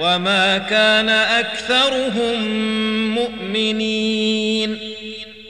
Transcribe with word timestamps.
وما 0.00 0.58
كان 0.58 1.08
اكثرهم 1.08 2.48
مؤمنين 3.14 4.78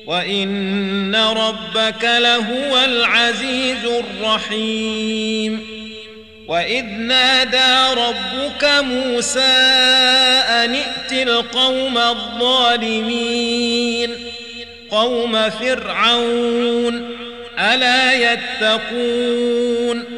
وان 0.06 1.16
ربك 1.16 2.04
لهو 2.04 2.84
العزيز 2.84 3.84
الرحيم 3.84 5.60
واذ 6.48 6.84
نادى 6.84 8.00
ربك 8.00 8.64
موسى 8.64 9.40
ان 9.40 10.74
ائت 10.74 11.12
القوم 11.12 11.98
الظالمين 11.98 13.18
قوم 14.90 15.50
فرعون 15.50 17.16
الا 17.58 18.32
يتقون 18.32 20.17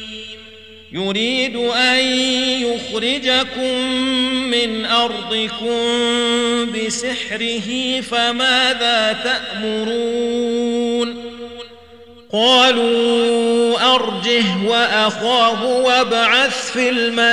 يريد 0.93 1.55
أن 1.55 1.99
يخرجكم 2.61 3.91
من 4.51 4.85
أرضكم 4.85 5.77
بسحره 6.71 8.01
فماذا 8.01 9.17
تأمرون؟ 9.23 11.31
قالوا 12.31 13.95
أرجه 13.95 14.43
وأخاه 14.67 15.65
وابعث 15.65 16.71
في 16.71 16.89
المدائن 16.89 17.31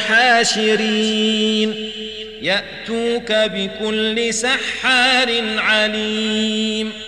حاشرين. 0.00 1.90
يأتوك 2.42 3.32
بكل 3.32 4.34
سحار 4.34 5.42
عليم. 5.58 7.07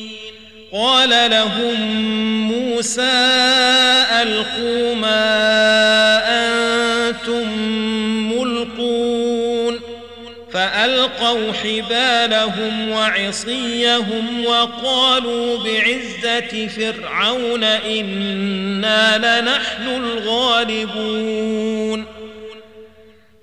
قال 0.73 1.31
لهم 1.31 1.91
موسى 2.47 3.11
ألقوا 4.21 4.95
ما 4.95 5.41
أنتم 6.27 7.61
فألقوا 10.53 11.53
حبالهم 11.53 12.89
وعصيهم 12.89 14.45
وقالوا 14.45 15.57
بعزة 15.57 16.67
فرعون 16.67 17.63
إنا 17.63 19.17
لنحن 19.17 20.03
الغالبون. 20.03 22.05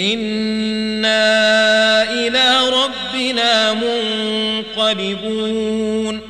إنا 0.00 1.32
إلى 2.12 2.58
ربنا 2.68 3.72
منقلبون 4.76 6.20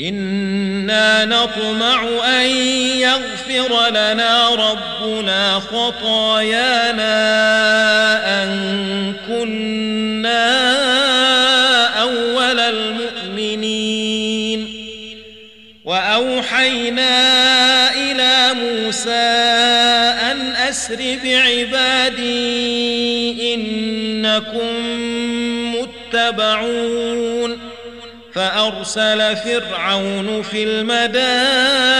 إنا 0.00 1.24
نطمع 1.24 2.08
أن 2.24 2.46
يغفر 2.96 3.88
لنا 3.90 4.48
ربنا 4.54 5.60
خطايانا 5.60 7.12
أن 8.42 9.12
كنا 9.28 10.50
أول 12.02 12.60
المؤمنين 12.60 14.00
وأوحينا 15.84 17.10
إلى 17.94 18.54
موسى 18.54 19.49
أن 20.70 20.74
أسر 20.74 21.18
بعبادي 21.24 22.54
إنكم 23.54 24.72
متبعون 25.74 27.58
فأرسل 28.34 29.36
فرعون 29.36 30.42
في 30.42 30.62
المدائن 30.62 31.98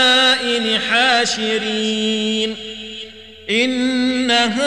حاشرين 0.89 2.55
إن 3.49 4.31
هؤلاء 4.31 4.61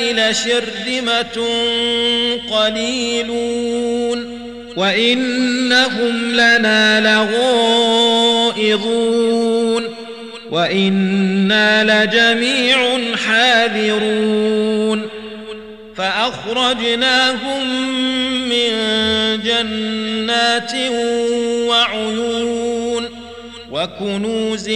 لشرذمة 0.00 1.48
قليلون 2.50 4.40
وإنهم 4.76 6.32
لنا 6.32 7.00
لغائظون 7.00 8.00
وإنا 10.50 12.04
لجميع 12.04 12.98
حاذرون. 13.26 15.08
فأخرجناهم 15.96 17.66
من 18.48 18.70
جنات 19.44 20.72
وعيون 21.68 23.08
وكنوز 23.70 24.68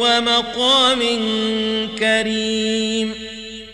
ومقام 0.00 0.98
كريم. 1.98 3.14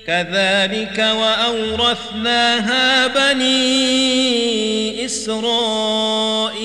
كذلك 0.07 0.99
وأورثناها 1.21 3.07
بني 3.07 5.05
إسرائيل. 5.05 6.57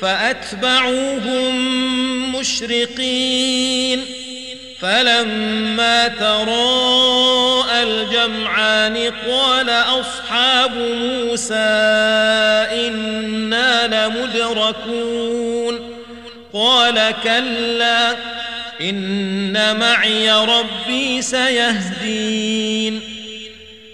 فأتبعوهم 0.00 1.72
مشرقين 2.42 4.04
فلما 4.80 6.08
تراءى 6.08 7.82
الجمعان 7.82 9.12
قال 9.28 9.70
أصحاب 9.70 10.76
موسى 10.76 11.54
إنا 12.86 14.06
لمدركون. 14.06 15.80
قال 16.52 17.14
كلا 17.24 18.16
إن 18.80 19.76
معي 19.78 20.30
ربي 20.30 21.22
سيهدين. 21.22 23.11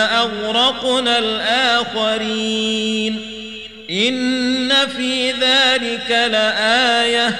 أغرقنا 0.00 1.18
الآخرين. 1.18 3.20
إن 3.90 4.72
في 4.96 5.30
ذلك 5.30 6.10
لآية. 6.10 7.36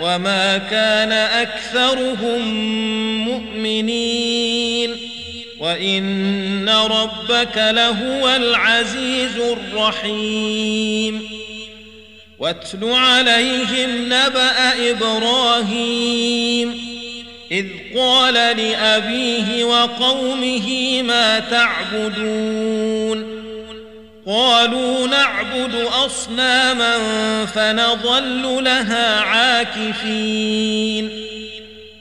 وما 0.00 0.58
كان 0.58 1.12
أكثرهم 1.12 2.54
مؤمنين. 3.24 4.96
وإن 5.60 6.68
ربك 6.68 7.56
لهو 7.56 8.36
العزيز 8.36 9.38
الرحيم. 9.38 11.28
واتل 12.38 12.84
عليهم 12.84 14.06
نبأ 14.06 14.90
إبراهيم. 14.90 16.93
إذ 17.54 17.66
قال 17.98 18.34
لأبيه 18.34 19.64
وقومه 19.64 21.02
ما 21.02 21.38
تعبدون؟ 21.38 23.34
قالوا 24.26 25.06
نعبد 25.06 25.74
أصناما 26.06 26.96
فنظل 27.46 28.64
لها 28.64 29.20
عاكفين. 29.20 31.10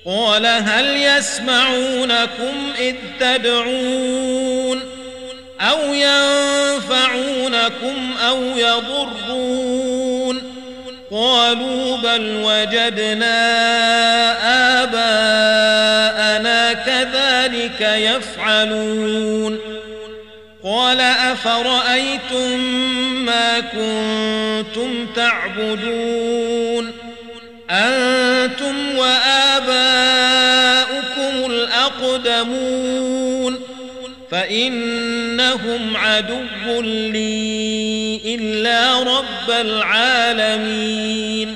قال 0.05 0.45
هل 0.45 0.97
يسمعونكم 0.97 2.71
إذ 2.79 2.95
تدعون؟ 3.19 4.79
أو 5.61 5.93
ينفعونكم 5.93 6.93
أو 8.27 8.43
يضرون 8.43 9.22
قالوا 11.13 11.97
بل 11.97 12.41
وجدنا 12.43 13.43
آباءنا 14.83 16.73
كذلك 16.73 17.81
يفعلون. 17.81 19.59
قال 20.63 21.01
أفرأيتم 21.01 22.59
ما 23.25 23.59
كنتم 23.59 25.07
تعبدون؟ 25.15 26.91
أنتم 27.69 28.97
وآباؤكم 28.97 29.73
الأقدمون. 31.51 33.59
فإنهم 34.31 35.97
عدو 35.97 36.81
لي. 36.81 38.12
إلا 38.35 39.03
رب 39.03 39.51
العالمين. 39.61 41.55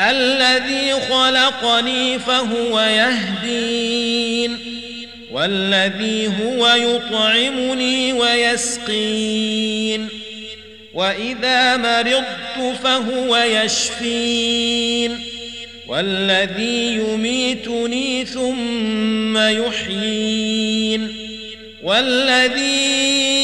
الذي 0.00 0.92
خلقني 0.92 2.18
فهو 2.18 2.80
يهدين. 2.80 4.58
والذي 5.32 6.26
هو 6.26 6.68
يطعمني 6.68 8.12
ويسقين. 8.12 10.08
وإذا 10.94 11.76
مرضت 11.76 12.76
فهو 12.84 13.36
يشفين. 13.36 15.18
والذي 15.88 16.96
يميتني 16.96 18.24
ثم 18.24 19.38
يحيين. 19.38 21.16
والذي 21.82 23.43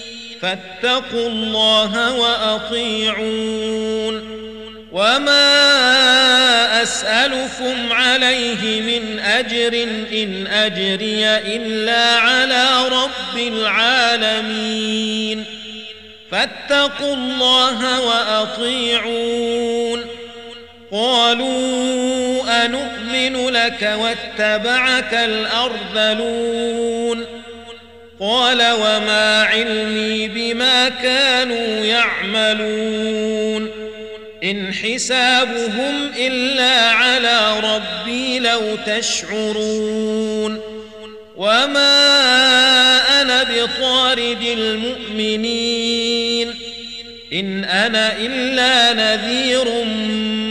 فاتقوا 0.41 1.27
الله 1.27 2.13
وأطيعون. 2.13 4.31
وما 4.91 6.83
أسألكم 6.83 7.91
عليه 7.91 8.81
من 8.81 9.19
أجر 9.19 9.87
إن 10.13 10.47
أجري 10.47 11.25
إلا 11.25 12.15
على 12.15 12.87
رب 12.87 13.37
العالمين. 13.37 15.45
فاتقوا 16.31 17.13
الله 17.13 18.01
وأطيعون. 18.01 20.05
قالوا 20.91 22.65
أنؤمن 22.65 23.49
لك 23.49 23.97
واتبعك 23.99 25.13
الأرذلون. 25.13 27.25
قال 28.21 28.71
وما 28.71 29.43
علمي 29.43 30.27
بما 30.27 30.89
كانوا 30.89 31.85
يعملون. 31.85 33.71
إن 34.43 34.73
حسابهم 34.73 36.11
إلا 36.17 36.89
على 36.89 37.59
ربي 37.59 38.39
لو 38.39 38.61
تشعرون. 38.85 40.61
وما 41.35 42.01
أنا 43.21 43.43
بطارد 43.43 44.43
المؤمنين. 44.57 46.53
إن 47.33 47.63
أنا 47.63 48.17
إلا 48.17 48.93
نذير 48.93 49.65
مبين 49.83 50.50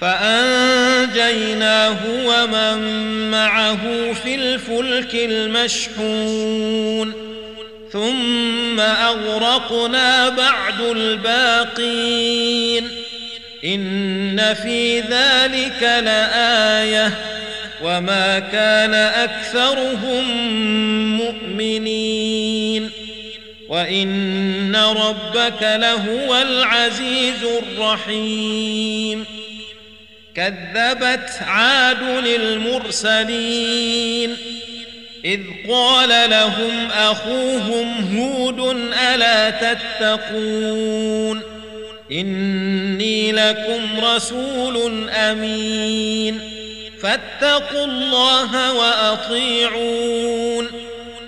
فأنجيناه 0.00 1.96
ومن 2.26 2.78
معه 3.30 4.12
في 4.12 4.34
الفلك 4.34 5.14
المشحون. 5.14 7.12
ثم 7.92 8.80
أغرقنا 8.80 10.28
بعد 10.28 10.80
الباقين. 10.80 12.88
إن 13.64 14.54
في 14.54 15.00
ذلك 15.00 15.82
لآية. 15.82 17.12
وما 17.82 18.38
كان 18.38 18.94
أكثرهم 18.94 20.24
مؤمنين. 21.16 22.90
وإن 23.68 24.76
ربك 24.76 25.62
لهو 25.62 26.36
العزيز 26.36 27.44
الرحيم. 27.62 29.37
كذبت 30.38 31.30
عاد 31.40 32.02
للمرسلين. 32.26 33.56
إذ 35.24 35.40
قال 35.70 36.30
لهم 36.30 36.88
أخوهم 36.90 38.18
هود 38.18 38.60
ألا 39.14 39.50
تتقون؟ 39.50 41.42
إني 42.12 43.32
لكم 43.32 44.04
رسول 44.04 45.08
أمين. 45.10 46.40
فاتقوا 47.02 47.84
الله 47.84 48.72
وأطيعون. 48.72 50.68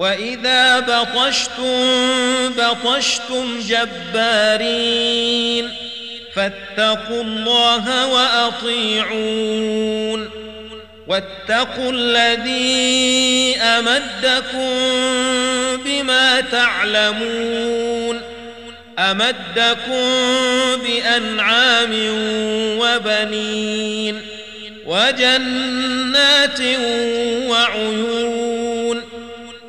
واذا 0.00 0.80
بطشتم 0.80 2.52
بطشتم 2.56 3.60
جبارين 3.68 4.90
فاتقوا 6.34 7.22
الله 7.22 8.06
واطيعون 8.06 9.50
واتقوا 11.06 11.92
الذي 11.92 13.56
امدكم 13.56 14.70
بما 15.84 16.40
تعلمون 16.40 18.20
امدكم 18.98 20.06
بانعام 20.82 21.92
وبنين 22.78 24.22
وجنات 24.86 26.60
وعيون 27.48 28.59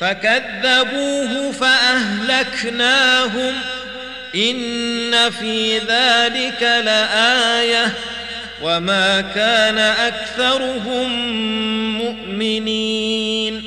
فكذبوه 0.00 1.52
فأهلكناهم. 1.52 3.54
إن 4.34 5.30
في 5.30 5.78
ذلك 5.78 6.62
لآية. 6.62 7.92
وما 8.62 9.20
كان 9.20 9.78
أكثرهم 9.78 11.38
مؤمنين. 11.98 13.62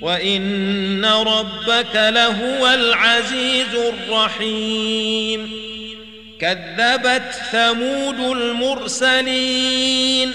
وإن 0.00 1.04
ربك 1.04 1.94
لهو 1.94 2.68
العزيز 2.68 3.74
الرحيم. 3.74 5.50
كذبت 6.40 7.32
ثمود 7.52 8.36
المرسلين. 8.36 10.34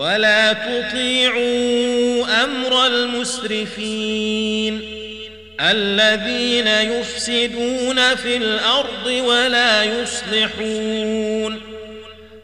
ولا 0.00 0.52
تطيعوا 0.52 2.44
أمر 2.44 2.86
المسرفين 2.86 4.80
الذين 5.60 6.66
يفسدون 6.66 8.14
في 8.14 8.36
الأرض 8.36 9.06
ولا 9.06 9.84
يصلحون 9.84 11.60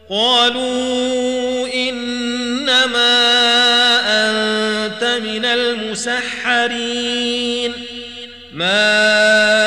قالوا 0.09 1.67
إنما 1.73 3.17
أنت 4.05 5.03
من 5.03 5.45
المسحرين 5.45 7.07
ما 8.51 9.66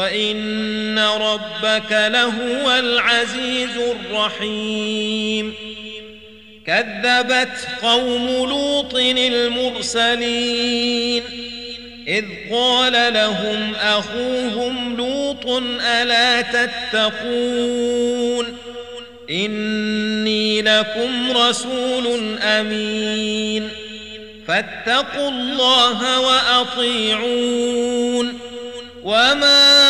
وإن 0.00 0.98
ربك 0.98 1.92
لهو 1.92 2.78
العزيز 2.78 3.76
الرحيم 3.76 5.54
كذبت 6.66 7.68
قوم 7.82 8.26
لوط 8.26 8.94
المرسلين 9.18 11.22
إذ 12.08 12.24
قال 12.52 13.14
لهم 13.14 13.74
أخوهم 13.74 14.96
لوط 14.96 15.46
ألا 15.86 16.40
تتقون 16.40 18.46
إني 19.30 20.62
لكم 20.62 21.32
رسول 21.36 22.38
أمين 22.42 23.68
فاتقوا 24.48 25.28
الله 25.28 26.20
وأطيعون 26.20 27.90
وما 29.04 29.89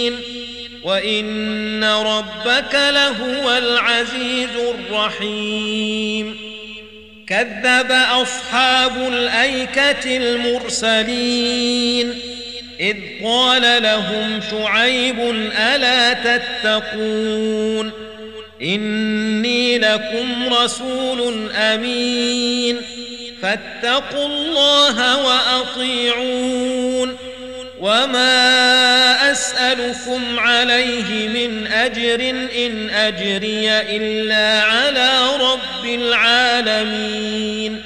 وان 0.91 1.83
ربك 1.83 2.73
لهو 2.73 3.57
العزيز 3.57 4.49
الرحيم 4.55 6.35
كذب 7.27 7.91
اصحاب 7.91 8.97
الايكه 8.97 10.17
المرسلين 10.17 11.39
إذ 12.79 12.97
قال 13.23 13.83
لهم 13.83 14.39
شعيب 14.51 15.19
ألا 15.57 16.13
تتقون 16.13 17.91
إني 18.61 19.77
لكم 19.77 20.53
رسول 20.53 21.51
أمين 21.51 22.81
فاتقوا 23.41 24.25
الله 24.25 25.25
وأطيعون 25.25 27.17
وما 27.81 29.31
أسألكم 29.31 30.39
عليه 30.39 31.27
من 31.27 31.67
أجر 31.67 32.29
إن 32.65 32.89
أجري 32.89 33.69
إلا 33.79 34.61
على 34.61 35.19
رب 35.41 35.85
العالمين 35.85 37.81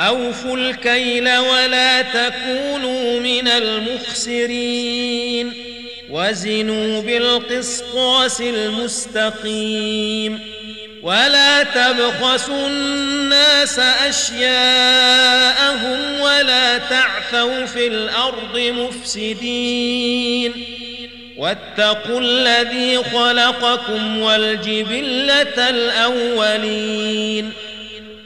أوفوا 0.00 0.56
الكيل 0.56 1.36
ولا 1.38 2.02
تكونوا 2.02 3.20
من 3.20 3.48
المخسرين 3.48 5.52
وزنوا 6.10 7.02
بالقسطاس 7.02 8.40
المستقيم 8.40 10.40
ولا 11.04 11.62
تبخسوا 11.62 12.68
الناس 12.68 13.78
أشياءهم 14.08 14.60
ولا 16.20 16.78
تعثوا 16.78 17.66
في 17.66 17.86
الأرض 17.86 18.58
مفسدين 18.58 20.52
واتقوا 21.36 22.20
الذي 22.20 23.04
خلقكم 23.04 24.18
والجبلة 24.18 25.70
الأولين 25.70 27.52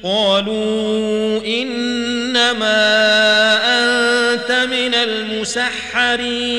قالوا 0.02 1.40
إنما 1.46 2.78
أنت 3.64 4.52
من 4.70 4.94
المسحرين 4.94 6.58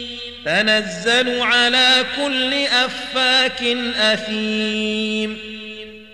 تنزل 0.45 1.41
على 1.41 2.05
كل 2.17 2.53
أفاك 2.53 3.63
أثيم. 3.99 5.37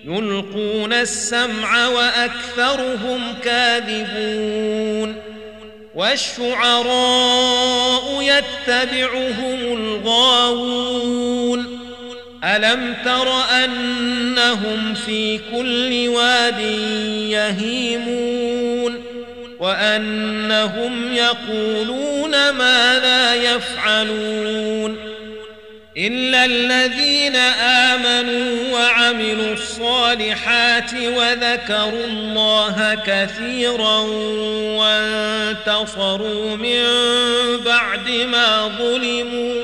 يلقون 0.05 0.93
السمع 0.93 1.87
وأكثرهم 1.87 3.21
كاذبون. 3.43 5.15
والشعراء 5.95 7.21
يتبعهم 8.21 9.77
الغاوون. 9.77 11.79
ألم 12.43 12.95
تر 13.05 13.27
أنهم 13.65 14.93
في 14.93 15.37
كل 15.37 16.07
واد 16.07 16.59
يهيمون؟ 17.29 18.46
وأنهم 19.59 21.13
يقولون 21.13 22.49
ما 22.49 22.99
لا 22.99 23.35
يفعلون 23.35 25.17
إلا 25.97 26.45
الذين 26.45 27.35
آمنوا 27.35 28.73
وعملوا 28.73 29.53
الصالحات 29.53 30.93
وذكروا 30.93 32.05
الله 32.05 32.97
كثيرا 33.05 33.99
وانتصروا 34.77 36.55
من 36.55 36.83
بعد 37.65 38.09
ما 38.09 38.71
ظلموا 38.79 39.63